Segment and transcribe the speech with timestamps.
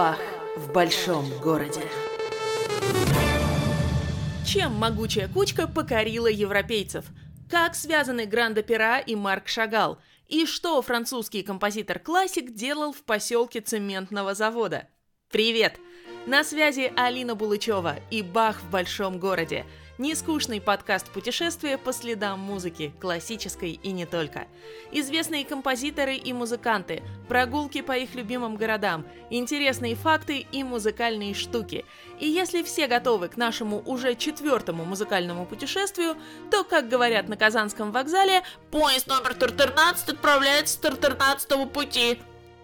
[0.00, 0.18] Бах
[0.56, 1.82] в большом городе.
[4.46, 7.04] Чем могучая кучка покорила европейцев?
[7.50, 9.98] Как связаны Гранд-Опера и Марк Шагал?
[10.26, 14.88] И что французский композитор-классик делал в поселке цементного завода?
[15.30, 15.78] Привет!
[16.24, 19.66] На связи Алина Булычева и Бах в большом городе–
[20.00, 24.46] Нескучный подкаст путешествия по следам музыки, классической и не только.
[24.92, 31.84] Известные композиторы и музыканты, прогулки по их любимым городам, интересные факты и музыкальные штуки.
[32.18, 36.16] И если все готовы к нашему уже четвертому музыкальному путешествию,
[36.50, 42.18] то, как говорят на Казанском вокзале, поезд номер 14 отправляется с 14 пути.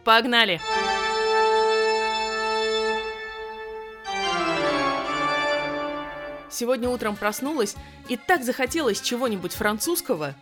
[0.05, 0.59] Погнали!
[0.59, 1.16] Погнали!
[6.57, 7.77] Сегодня утром проснулась
[8.09, 10.35] и так захотелось чего-нибудь французского.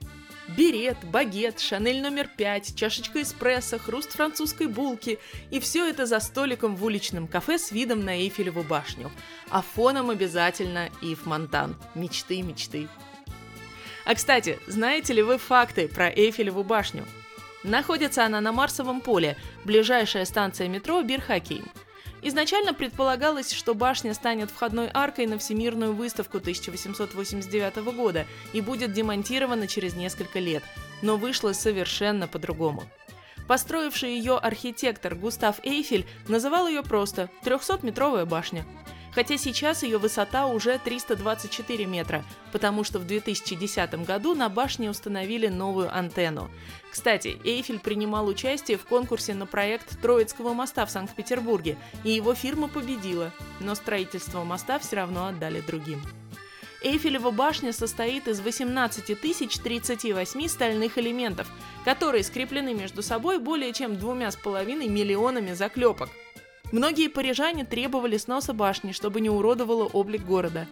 [0.57, 5.19] Берет, багет, шанель номер пять, чашечка эспрессо, хруст французской булки.
[5.51, 9.11] И все это за столиком в уличном кафе с видом на Эйфелеву башню.
[9.51, 11.75] А фоном обязательно Ив Монтан.
[11.97, 12.87] Мечты, мечты.
[14.05, 17.05] А кстати, знаете ли вы факты про Эйфелеву башню?
[17.65, 21.65] Находится она на Марсовом поле, ближайшая станция метро Бирхакейм–
[22.27, 29.69] Изначально предполагалось, что башня станет входной аркой на Всемирную выставку 1889 года и будет демонтирована
[29.69, 30.63] через несколько лет,
[31.03, 32.85] но вышло совершенно по-другому.
[33.47, 38.65] Построивший ее архитектор Густав Эйфель называл ее просто «300-метровая башня»,
[39.15, 45.47] хотя сейчас ее высота уже 324 метра, потому что в 2010 году на башне установили
[45.47, 46.51] новую антенну.
[46.91, 52.69] Кстати, Эйфель принимал участие в конкурсе на проект Троицкого моста в Санкт-Петербурге, и его фирма
[52.69, 56.03] победила, но строительство моста все равно отдали другим.
[56.83, 61.49] Эйфелева башня состоит из 18 038 стальных элементов,
[61.85, 66.11] которые скреплены между собой более чем двумя с половиной миллионами заклепок–
[66.75, 70.67] Многие парижане требовали сноса башни, чтобы не уродовало облик города.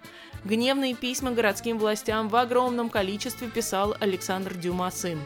[0.45, 5.21] Гневные письма городским властям в огромном количестве писал Александр Дюма сын.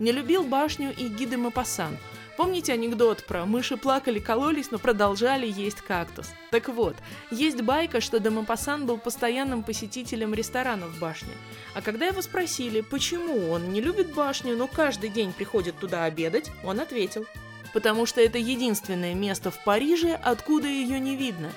[0.00, 1.96] Не любил башню и Гиде Мапассан.
[2.36, 6.32] Помните анекдот про «мыши плакали, кололись, но продолжали есть кактус»?
[6.50, 6.96] Так вот,
[7.30, 11.30] есть байка, что Демопассан был постоянным посетителем ресторанов в башне.
[11.72, 16.50] А когда его спросили, почему он не любит башню, но каждый день приходит туда обедать,
[16.64, 17.26] он ответил–
[17.76, 21.52] потому что это единственное место в Париже, откуда ее не видно.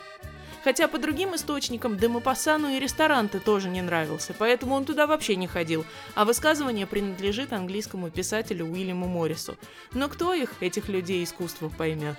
[0.66, 5.48] Хотя по другим источникам Демопассану и ресторан-то тоже не нравился, поэтому он туда вообще не
[5.48, 5.86] ходил,
[6.16, 9.56] а высказывание принадлежит английскому писателю Уильяму Моррису.
[9.94, 12.18] Но кто их, этих людей искусства, поймет?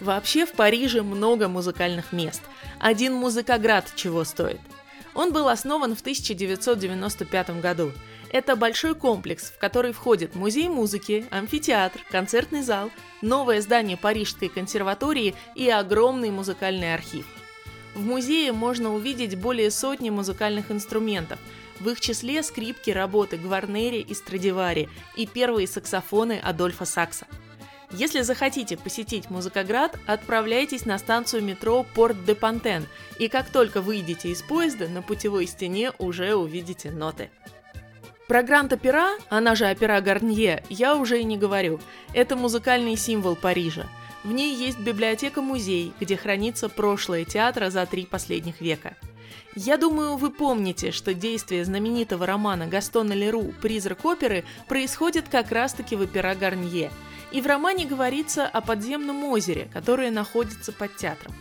[0.00, 2.42] Вообще в Париже много музыкальных мест.
[2.78, 4.60] Один музыкоград чего стоит.
[5.14, 7.90] Он был основан в 1995 году–
[8.32, 12.90] это большой комплекс, в который входит музей музыки, амфитеатр, концертный зал,
[13.22, 17.26] новое здание Парижской консерватории и огромный музыкальный архив.
[17.94, 21.38] В музее можно увидеть более сотни музыкальных инструментов,
[21.80, 27.26] в их числе скрипки работы Гварнери и Страдивари и первые саксофоны Адольфа Сакса.
[27.92, 32.86] Если захотите посетить Музыкоград, отправляйтесь на станцию метро Порт де Пантен,
[33.18, 37.30] и как только выйдете из поезда, на путевой стене уже увидите ноты.
[38.30, 41.80] Про Гранд-Опера, она же Опера Гарнье, я уже и не говорю.
[42.14, 43.88] Это музыкальный символ Парижа.
[44.22, 48.94] В ней есть библиотека-музей, где хранится прошлое театра за три последних века.
[49.56, 55.96] Я думаю, вы помните, что действие знаменитого романа Гастона Леру «Призрак оперы» происходит как раз-таки
[55.96, 56.92] в опера Гарнье.
[57.32, 61.34] И в романе говорится о подземном озере, которое находится под театром.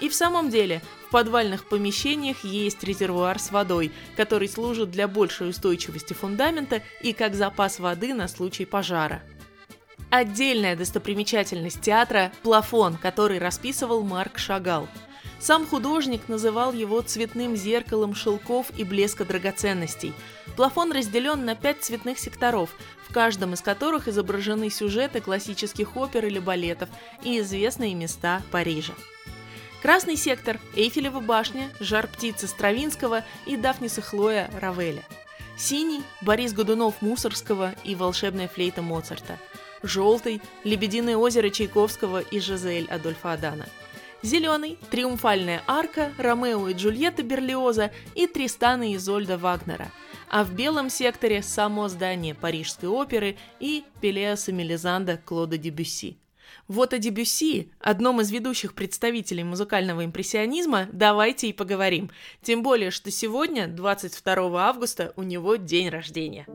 [0.00, 5.48] И в самом деле, в подвальных помещениях есть резервуар с водой, который служит для большей
[5.48, 9.22] устойчивости фундамента и как запас воды на случай пожара.
[10.10, 14.88] Отдельная достопримечательность театра– плафон, который расписывал Марк Шагал.
[15.38, 20.14] Сам художник называл его цветным зеркалом шелков и блеска драгоценностей.
[20.56, 22.70] Плафон разделен на пять цветных секторов,
[23.06, 26.88] в каждом из которых изображены сюжеты классических опер или балетов
[27.22, 28.94] и известные места Парижа.
[29.82, 35.04] Красный сектор, Эйфелева башня, Жар птицы Стравинского и Дафниса Хлоя Равеля.
[35.56, 39.38] Синий– Борис Годунов Мусорского и волшебная флейта Моцарта.
[39.82, 43.66] Желтый– Лебединое озеро Чайковского и Жизель Адольфа Адана.
[44.22, 49.92] Зеленый– Триумфальная арка, Ромео и Джульетта Берлиоза и Тристана и Изольда Вагнера.
[50.28, 56.18] А в белом секторе– само здание Парижской оперы и Пелеаса Мелизанда Клода Дебюсси.
[56.68, 62.10] Вот о Дебюсси, одном из ведущих представителей музыкального импрессионизма, давайте и поговорим.
[62.42, 66.46] Тем более, что сегодня, 22 августа, у него день рождения.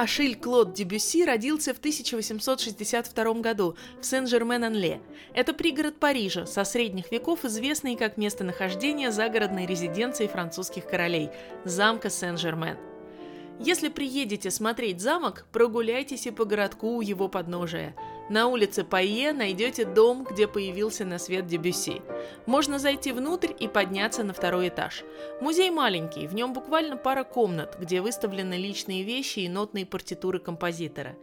[0.00, 5.02] Ашиль Клод Дебюсси родился в 1862 году в Сен-Жермен-Ан-Ле.
[5.34, 11.28] Это пригород Парижа, со средних веков известный как местонахождение загородной резиденции французских королей–
[11.66, 12.78] замка Сен-Жермен.
[13.62, 17.94] Если приедете смотреть замок, прогуляйтесь и по городку у его подножия.
[18.30, 22.00] На улице Пайе найдете дом, где появился на свет Дебюсси.
[22.46, 25.04] Можно зайти внутрь и подняться на второй этаж.
[25.42, 31.16] Музей маленький, в нем буквально пара комнат, где выставлены личные вещи и нотные партитуры композитора.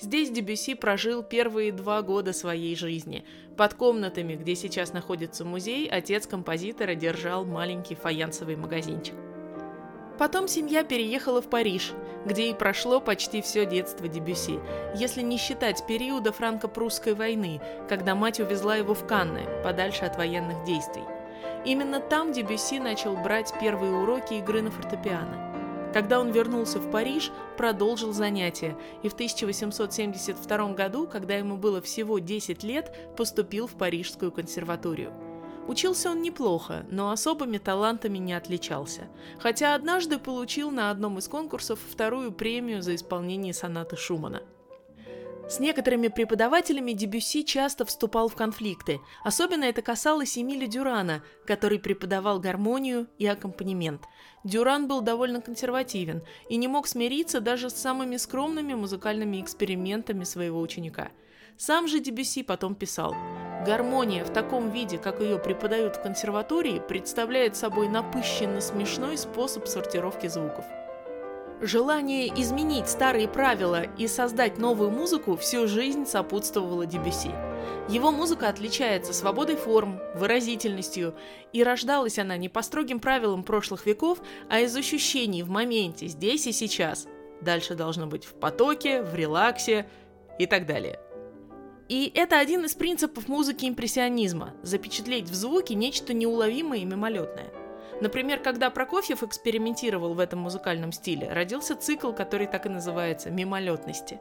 [0.00, 3.24] Здесь Дебюсси прожил первые два года своей жизни.
[3.56, 9.14] Под комнатами, где сейчас находится музей, отец композитора держал маленький фаянсовый магазинчик.
[10.18, 11.92] Потом семья переехала в Париж,
[12.24, 14.60] где и прошло почти все детство Дебюси,
[14.94, 20.64] если не считать периода франко-прусской войны, когда мать увезла его в Канны, подальше от военных
[20.64, 21.02] действий.
[21.64, 25.90] Именно там Дебюси начал брать первые уроки игры на фортепиано.
[25.92, 32.18] Когда он вернулся в Париж, продолжил занятия и в 1872 году, когда ему было всего
[32.18, 35.12] 10 лет, поступил в Парижскую консерваторию.
[35.66, 39.08] Учился он неплохо, но особыми талантами не отличался,
[39.38, 44.42] хотя однажды получил на одном из конкурсов вторую премию за исполнение сонаты Шумана.
[45.48, 49.00] С некоторыми преподавателями Дебюсси часто вступал в конфликты.
[49.24, 54.02] Особенно это касалось Эмиля Дюрана, который преподавал гармонию и аккомпанемент.
[54.42, 60.60] Дюран был довольно консервативен и не мог смириться даже с самыми скромными музыкальными экспериментами своего
[60.60, 61.10] ученика.
[61.58, 63.14] Сам же Дебюсси потом писал–
[63.64, 70.26] Гармония в таком виде, как ее преподают в консерватории, представляет собой напыщенно смешной способ сортировки
[70.26, 70.64] звуков.
[71.60, 77.30] Желание изменить старые правила и создать новую музыку всю жизнь сопутствовало Дебюси.
[77.88, 81.14] Его музыка отличается свободой форм, выразительностью,
[81.52, 84.18] и рождалась она не по строгим правилам прошлых веков,
[84.50, 87.06] а из ощущений в моменте, здесь и сейчас.
[87.40, 89.86] Дальше должно быть в потоке, в релаксе
[90.38, 90.98] и так далее.
[91.88, 97.52] И это один из принципов музыки импрессионизма– запечатлеть в звуке нечто неуловимое и мимолетное.
[98.00, 104.20] Например, когда Прокофьев экспериментировал в этом музыкальном стиле, родился цикл, который так и называется «Мимолетности».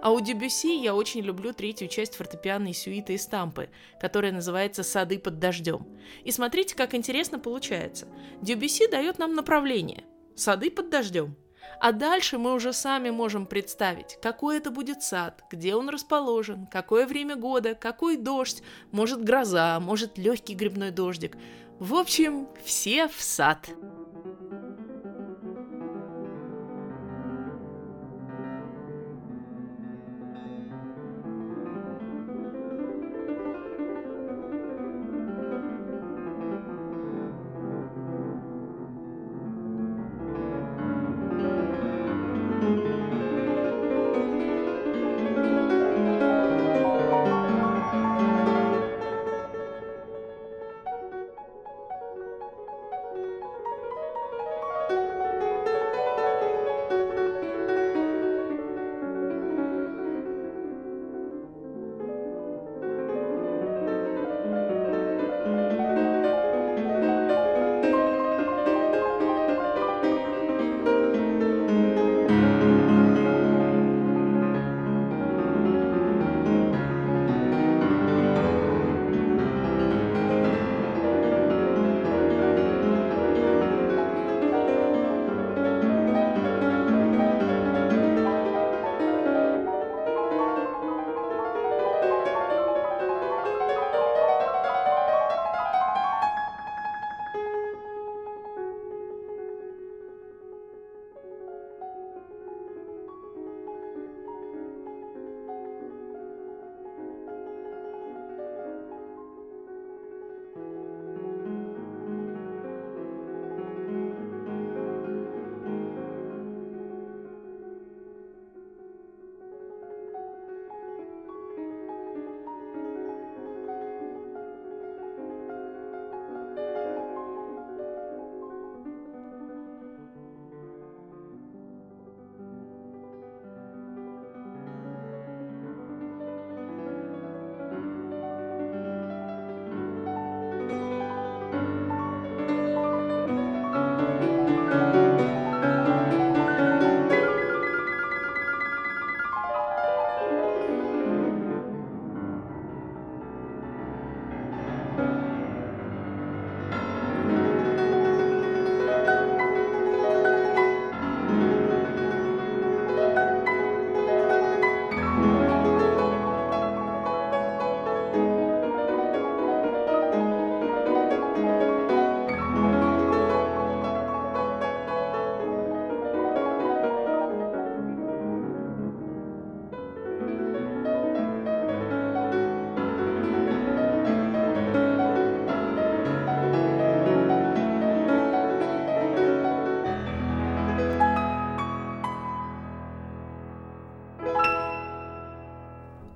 [0.00, 3.70] А у Дебюси я очень люблю третью часть фортепианной сюиты и стампы,
[4.00, 5.86] которая называется «Сады под дождем».
[6.24, 8.06] И смотрите, как интересно получается.
[8.40, 10.04] Дебюси дает нам направление–
[10.36, 11.36] «Сады под дождем».
[11.80, 17.06] А дальше мы уже сами можем представить, какой это будет сад, где он расположен, какое
[17.06, 21.36] время года, какой дождь, может гроза, может легкий грибной дождик.
[21.78, 23.68] В общем, все в сад.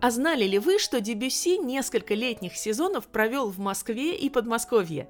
[0.06, 5.08] А знали ли вы, что Дебюсси несколько летних сезонов провел в Москве и Подмосковье?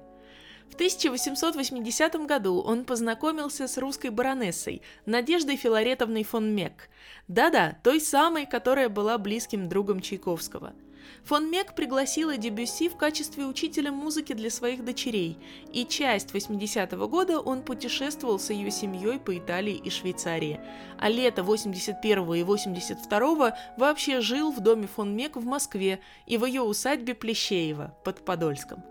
[0.71, 6.89] В 1880 году он познакомился с русской баронессой Надеждой Филаретовной фон Мек.
[7.27, 10.73] Да-да, той самой, которая была близким другом Чайковского–
[11.25, 15.37] Фон Мек пригласила Дебюсси в качестве учителя музыки для своих дочерей,
[15.73, 20.59] и часть 80-го года он путешествовал с ее семьей по Италии и Швейцарии,
[20.97, 26.45] а лето 81 и 82 вообще жил в доме фон Мек в Москве и в
[26.45, 28.83] ее усадьбе Плещеева под Подольском.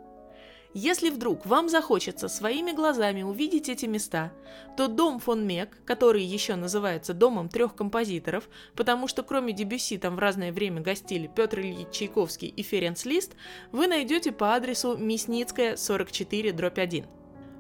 [0.79, 4.31] Если вдруг вам захочется своими глазами увидеть эти места,
[4.77, 10.17] то дом фон Мек, который еще называется домом трех композиторов, потому что кроме Дебюсси там
[10.17, 13.37] в разное время гостили Петр Ильич Чайковский и Ференц Лист,
[13.73, 17.07] вы найдете по адресу Мясницкая, 44, дробь 1.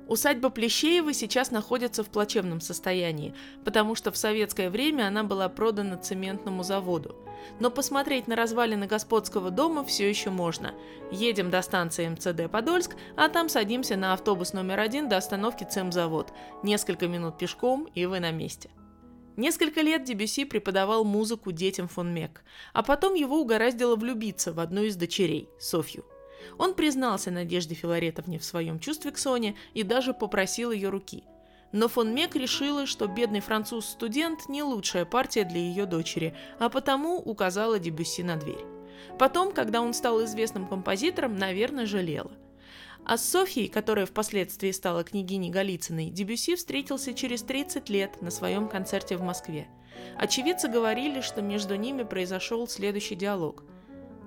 [0.08, 3.34] Усадьба Плещеева сейчас находится в плачевном состоянии,
[3.64, 7.16] потому что в советское время она была продана цементному заводу.
[7.58, 10.74] Но посмотреть на развалины господского дома все еще можно.
[11.10, 16.32] Едем до станции МЦД Подольск, а там садимся на автобус номер один до остановки Цемзавод.
[16.62, 18.70] Несколько минут пешком, и вы на месте.
[19.36, 24.82] Несколько лет Дебюси преподавал музыку детям фон Мек, а потом его угораздило влюбиться в одну
[24.84, 26.04] из дочерей, Софью.
[26.58, 31.24] Он признался Надежде Филаретовне в своем чувстве к Соне и даже попросил ее руки.
[31.72, 37.16] Но фон Мек решила, что бедный француз-студент не лучшая партия для ее дочери, а потому
[37.16, 38.64] указала Дебюсси на дверь.
[39.18, 42.32] Потом, когда он стал известным композитором, наверное, жалела.
[43.04, 48.68] А с Софьей, которая впоследствии стала княгиней Голицыной, Дебюсси встретился через 30 лет на своем
[48.68, 49.68] концерте в Москве.
[50.16, 53.64] Очевидцы говорили, что между ними произошел следующий диалог.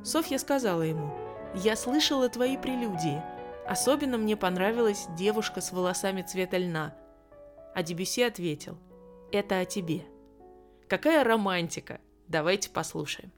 [0.03, 1.13] Софья сказала ему–
[1.55, 3.21] я слышала твои прелюдии.
[3.67, 6.95] Особенно мне понравилась девушка с волосами цвета льна.
[7.75, 8.77] А Дебюси ответил,
[9.31, 10.05] это о тебе.
[10.87, 12.01] Какая романтика.
[12.27, 13.31] Давайте послушаем.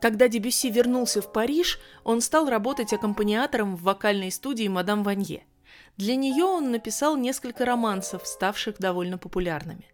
[0.00, 5.44] Когда Дебюсси вернулся в Париж, он стал работать аккомпаниатором в вокальной студии «Мадам Ванье».
[5.98, 9.84] Для нее он написал несколько романсов, ставших довольно популярными.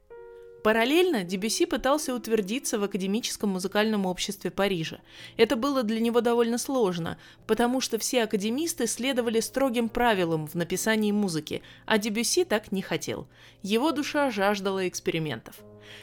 [0.63, 4.99] Параллельно Дебюси пытался утвердиться в академическом музыкальном обществе Парижа.
[5.37, 11.13] Это было для него довольно сложно, потому что все академисты следовали строгим правилам в написании
[11.13, 13.29] музыки, а Дебюси так не хотел.
[13.63, 15.57] Его душа жаждала экспериментов.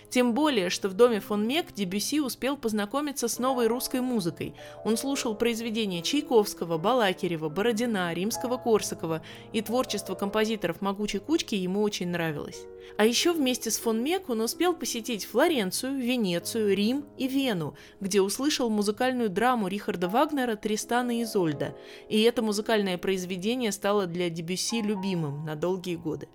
[0.09, 4.53] Тем более, что в доме фон Мек Дебюси успел познакомиться с новой русской музыкой.
[4.85, 9.21] Он слушал произведения Чайковского, Балакирева, Бородина, Римского-Корсакова,
[9.51, 12.65] и творчество композиторов «Могучей кучки» ему очень нравилось.
[12.97, 18.21] А еще вместе с фон Мек он успел посетить Флоренцию, Венецию, Рим и Вену, где
[18.21, 21.75] услышал музыкальную драму Рихарда Вагнера «Тристана и Изольда»,
[22.09, 26.27] и это музыкальное произведение стало для Дебюси любимым на долгие годы.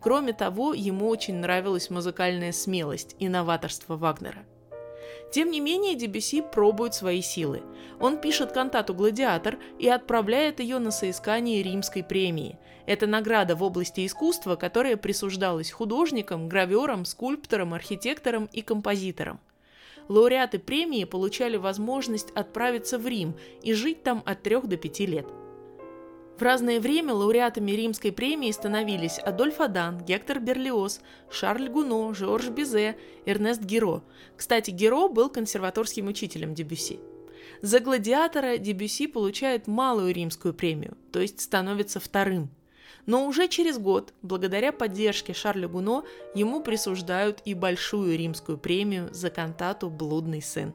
[0.00, 4.44] Кроме того, ему очень нравилась музыкальная смелость и новаторство Вагнера.
[5.32, 7.62] Тем не менее, Дебюси пробует свои силы.
[8.00, 12.58] Он пишет кантату «Гладиатор» и отправляет ее на соискание римской премии.
[12.86, 19.40] Это награда в области искусства, которая присуждалась художникам, граверам, скульпторам, архитекторам и композиторам.
[20.08, 25.26] Лауреаты премии получали возможность отправиться в Рим и жить там от 3 до 5 лет–
[26.38, 32.96] в разное время лауреатами римской премии становились Адольф Адан, Гектор Берлиоз, Шарль Гуно, Жорж Бизе,
[33.26, 34.02] Эрнест Геро.
[34.36, 37.00] Кстати, Геро был консерваторским учителем Дебюси.
[37.60, 42.50] За «Гладиатора» Дебюси получает малую римскую премию, то есть становится вторым.
[43.06, 49.30] Но уже через год, благодаря поддержке Шарля Гуно, ему присуждают и большую римскую премию за
[49.30, 50.72] кантату «Блудный сын».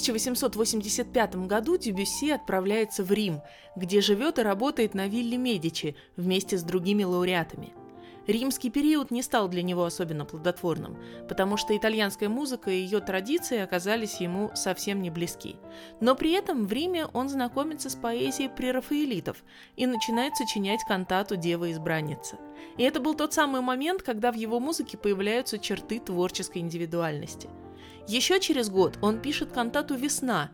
[0.00, 3.40] 1885 году Дюбюсси отправляется в Рим,
[3.76, 7.72] где живет и работает на вилле Медичи вместе с другими лауреатами.
[8.28, 10.98] Римский период не стал для него особенно плодотворным,
[11.30, 15.56] потому что итальянская музыка и ее традиции оказались ему совсем не близки.
[16.00, 19.42] Но при этом в Риме он знакомится с поэзией прерафаэлитов
[19.76, 22.36] и начинает сочинять кантату «Дева-избранница».
[22.76, 27.48] И это был тот самый момент, когда в его музыке появляются черты творческой индивидуальности–
[28.08, 30.50] еще через год он пишет кантату «Весна»,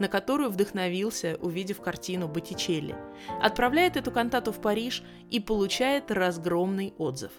[0.00, 2.96] на которую вдохновился, увидев картину Боттичелли.
[3.40, 7.30] Отправляет эту кантату в Париж и получает разгромный отзыв.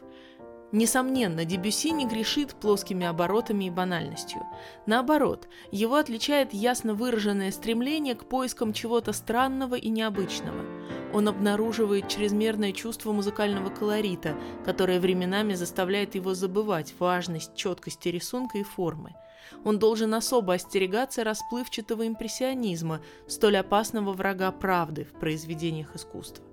[0.71, 4.41] Несомненно, Дебюси не грешит плоскими оборотами и банальностью.
[4.85, 10.63] Наоборот, его отличает ясно выраженное стремление к поискам чего-то странного и необычного.
[11.11, 18.63] Он обнаруживает чрезмерное чувство музыкального колорита, которое временами заставляет его забывать важность четкости рисунка и
[18.63, 19.15] формы–
[19.63, 26.45] он должен особо остерегаться расплывчатого импрессионизма, столь опасного врага правды в произведениях искусства.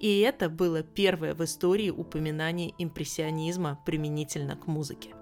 [0.00, 5.14] И это было первое в истории упоминание импрессионизма применительно к музыке.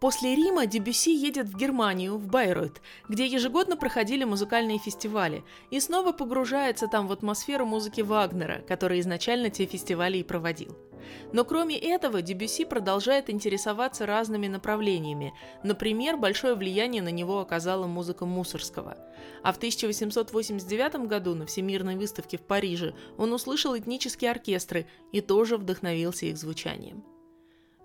[0.00, 6.12] После Рима Дебюси едет в Германию, в Байройт, где ежегодно проходили музыкальные фестивали, и снова
[6.12, 10.76] погружается там в атмосферу музыки Вагнера, который изначально те фестивали и проводил–
[11.32, 15.34] Но кроме этого, Дебюсси продолжает интересоваться разными направлениями.
[15.62, 18.96] Например, большое влияние на него оказала музыка Мусорского.
[19.42, 25.56] А в 1889 году на Всемирной выставке в Париже он услышал этнические оркестры и тоже
[25.56, 27.04] вдохновился их звучанием.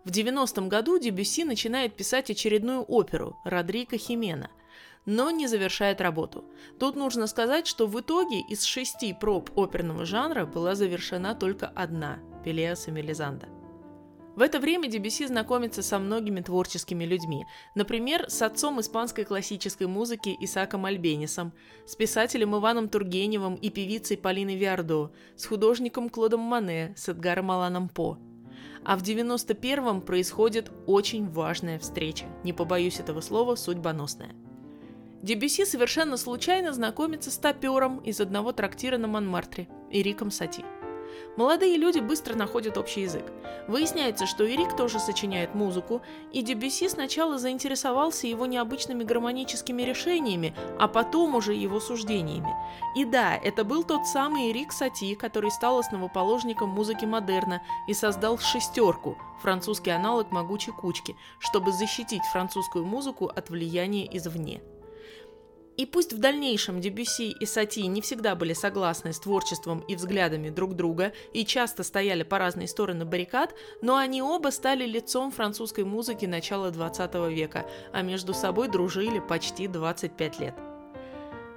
[0.06, 4.50] В 90-м году Дебюсси начинает писать очередную оперу «Родрика Химена»,
[5.06, 6.46] но не завершает работу.
[6.80, 12.20] Тут нужно сказать, что в итоге из шести проб оперного жанра была завершена только одна–
[12.44, 13.48] Пелеаса Мелизанда.
[14.36, 20.36] В это время Дебюсси знакомится со многими творческими людьми, например, с отцом испанской классической музыки
[20.40, 21.52] Исааком Альбенисом,
[21.86, 27.90] с писателем Иваном Тургеневым и певицей Полиной Виардо, с художником Клодом Мане, с Эдгаром Аланом
[27.90, 28.18] По.
[28.86, 34.32] А в 91-м происходит очень важная встреча, не побоюсь этого слова, судьбоносная–
[35.22, 40.64] Дебюси совершенно случайно знакомится с топером из одного трактира на Монмартре, Эриком Сати.
[41.36, 43.24] Молодые люди быстро находят общий язык.
[43.68, 46.02] Выясняется, что Эрик тоже сочиняет музыку,
[46.34, 52.54] и Дебюси сначала заинтересовался его необычными гармоническими решениями, а потом уже его суждениями.
[52.96, 58.38] И да, это был тот самый Эрик Сати, который стал основоположником музыки модерна и создал
[58.38, 64.62] «шестерку», французский аналог «могучей кучки», чтобы защитить французскую музыку от влияния извне.
[65.80, 70.50] И пусть в дальнейшем Дебюси и Сати не всегда были согласны с творчеством и взглядами
[70.50, 75.86] друг друга и часто стояли по разные стороны баррикад, но они оба стали лицом французской
[75.86, 80.56] музыки начала 20 века, а между собой дружили почти 25 лет.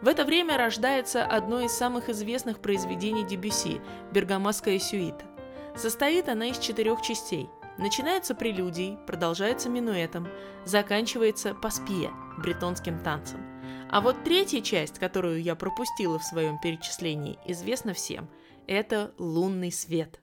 [0.02, 3.80] В это время рождается одно из самых известных произведений Дебюси–
[4.12, 5.24] «Бергамасская сюита».
[5.74, 7.48] Состоит она из четырех частей.
[7.76, 10.28] Начинается прелюдией, продолжается минуэтом,
[10.64, 13.51] заканчивается паспия– бретонским танцем.
[13.90, 18.28] А вот третья часть, которую я пропустила в своем перечислении, известна всем.
[18.66, 20.21] Это лунный свет.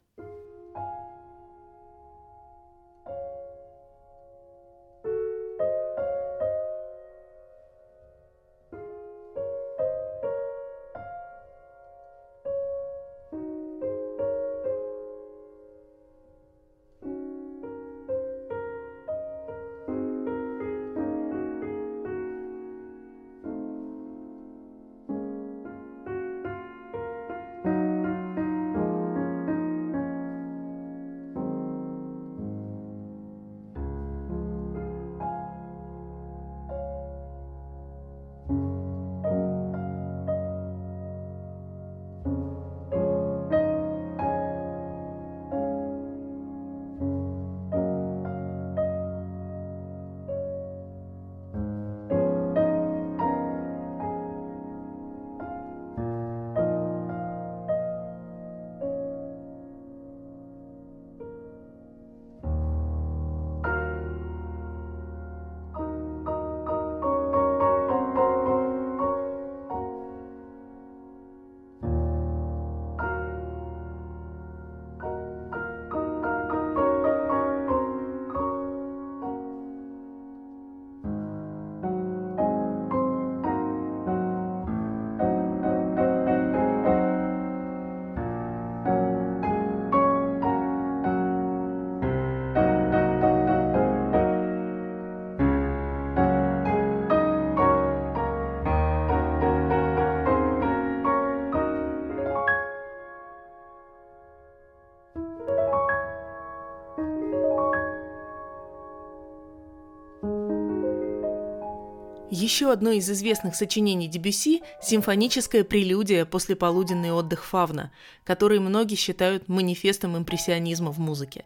[112.50, 117.92] Еще одно из известных сочинений Дебюси– симфоническая прелюдия после полуденный отдых Фавна,
[118.24, 121.46] который многие считают манифестом импрессионизма в музыке.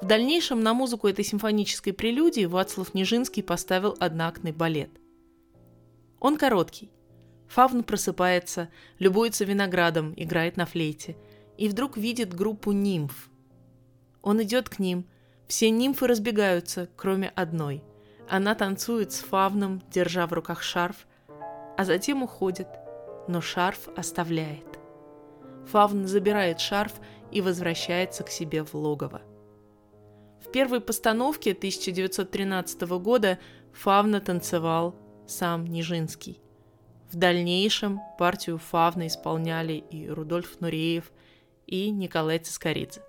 [0.00, 4.90] В дальнейшем на музыку этой симфонической прелюдии Вацлав Нижинский поставил одноактный балет.
[6.20, 6.92] Он короткий.
[7.48, 8.68] Фавн просыпается,
[9.00, 11.16] любуется виноградом, играет на флейте
[11.58, 13.30] и вдруг видит группу нимф.
[14.22, 15.06] Он идет к ним,
[15.48, 17.82] все нимфы разбегаются, кроме одной–
[18.28, 21.06] она танцует с фавном, держа в руках шарф,
[21.76, 22.68] а затем уходит,
[23.28, 24.78] но шарф оставляет.
[25.66, 26.92] Фавн забирает шарф
[27.30, 29.22] и возвращается к себе в логово.
[30.44, 33.38] В первой постановке 1913 года
[33.72, 34.94] Фавна танцевал
[35.26, 36.40] сам Нижинский.
[37.10, 41.10] В дальнейшем партию Фавна исполняли и Рудольф Нуреев,
[41.66, 43.02] и Николай Цискоридзе.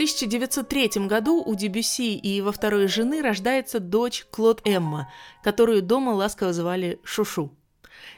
[0.00, 5.12] 1903 году у Дебюси и его второй жены рождается дочь Клод Эмма,
[5.44, 7.54] которую дома ласково звали Шушу.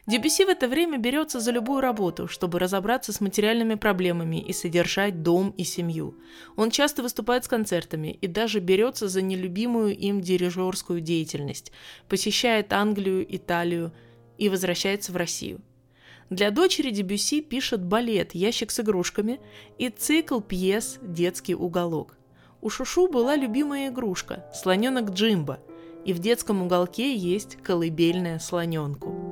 [0.06, 5.24] Дебюси в это время берется за любую работу, чтобы разобраться с материальными проблемами и содержать
[5.24, 6.16] дом и семью.
[6.54, 11.72] Он часто выступает с концертами и даже берется за нелюбимую им дирижерскую деятельность,
[12.08, 13.92] посещает Англию, Италию
[14.38, 15.60] и возвращается в Россию–
[16.32, 19.40] для дочери Дебюси пишет балет «Ящик с игрушками»
[19.78, 22.16] и цикл пьес «Детский уголок».
[22.62, 25.60] У Шушу была любимая игрушка– слоненок Джимба,
[26.04, 29.31] и в детском уголке есть колыбельная слоненку.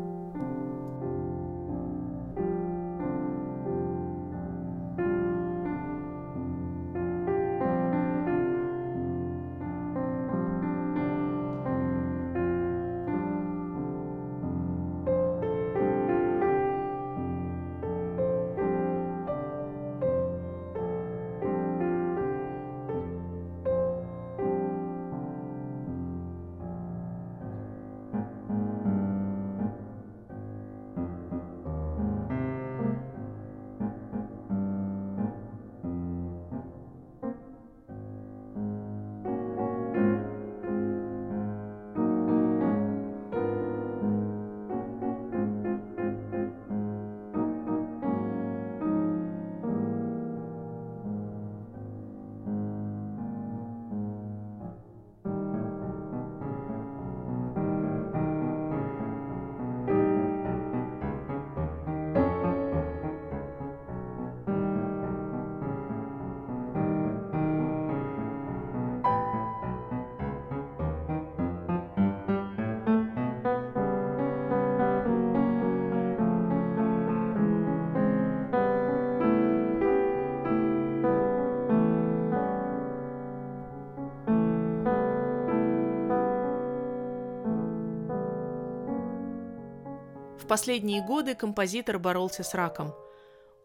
[90.50, 92.92] Последние годы композитор боролся с раком.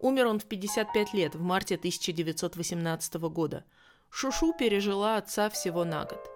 [0.02, 3.66] Умер он в 55 лет, в марте 1918 года.
[4.12, 6.30] Шушу пережила отца всего на год.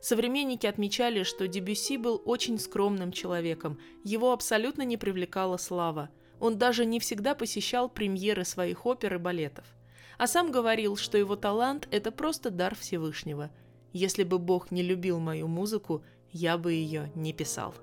[0.00, 6.10] Современники отмечали, что Дебюси был очень скромным человеком, его абсолютно не привлекала слава.
[6.38, 9.64] Он даже не всегда посещал премьеры своих опер и балетов.
[10.18, 13.50] А сам говорил, что его талант– это просто дар Всевышнего.
[13.92, 17.74] Если бы Бог не любил мою музыку, я бы ее не писал.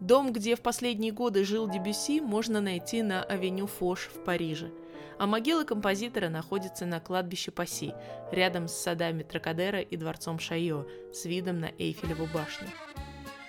[0.00, 4.72] Дом, где в последние годы жил Дебюси, можно найти на авеню Фош в Париже.
[5.18, 7.92] А могила композитора находится на кладбище Пасси,
[8.32, 12.68] рядом с садами Тракадера и дворцом Шайо, с видом на Эйфелеву башню.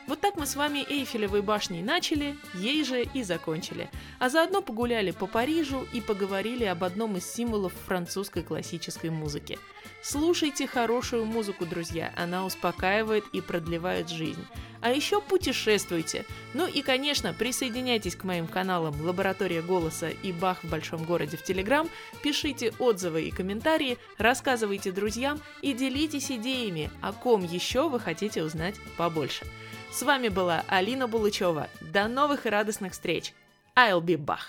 [0.07, 3.89] Вот так мы с вами Эйфелевой башней начали, ей же и закончили.
[4.19, 9.59] А заодно погуляли по Парижу и поговорили об одном из символов французской классической музыки.
[10.03, 14.43] Слушайте хорошую музыку, друзья, она успокаивает и продлевает жизнь.
[14.81, 16.25] А еще путешествуйте.
[16.55, 21.43] Ну и, конечно, присоединяйтесь к моим каналам «Лаборатория голоса» и «Бах в большом городе» в
[21.43, 21.87] Телеграм,
[22.23, 28.75] пишите отзывы и комментарии, рассказывайте друзьям и делитесь идеями, о ком еще вы хотите узнать
[28.97, 29.45] побольше.
[29.91, 31.67] С вами была Алина Булычева.
[31.81, 33.33] До новых и радостных встреч.
[33.75, 34.39] I'll be Bach.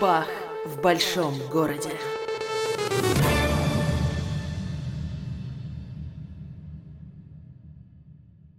[0.00, 0.26] Бах
[0.64, 1.90] в большом городе.